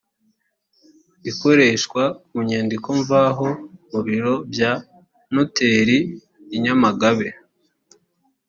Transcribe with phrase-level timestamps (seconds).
[1.31, 3.47] ikoreshwa ku nyandiko mvaho
[3.91, 4.71] mu biro bya
[5.33, 5.97] noteri
[6.55, 7.27] i nyamagabe